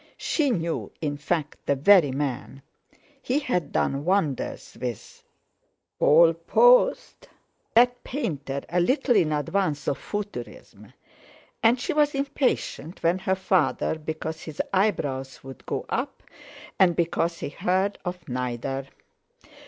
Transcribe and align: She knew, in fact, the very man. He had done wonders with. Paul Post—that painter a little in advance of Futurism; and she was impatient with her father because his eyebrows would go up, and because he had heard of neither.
She 0.17 0.49
knew, 0.49 0.91
in 0.99 1.15
fact, 1.17 1.57
the 1.67 1.75
very 1.75 2.09
man. 2.09 2.63
He 3.21 3.37
had 3.37 3.71
done 3.71 4.03
wonders 4.03 4.75
with. 4.81 5.23
Paul 5.99 6.33
Post—that 6.33 8.03
painter 8.03 8.61
a 8.69 8.79
little 8.79 9.15
in 9.15 9.31
advance 9.31 9.87
of 9.87 9.99
Futurism; 9.99 10.91
and 11.61 11.79
she 11.79 11.93
was 11.93 12.15
impatient 12.15 13.03
with 13.03 13.19
her 13.21 13.35
father 13.35 13.99
because 13.99 14.41
his 14.41 14.59
eyebrows 14.73 15.43
would 15.43 15.67
go 15.67 15.85
up, 15.87 16.23
and 16.79 16.95
because 16.95 17.37
he 17.37 17.49
had 17.49 17.63
heard 17.67 17.99
of 18.03 18.27
neither. 18.27 18.87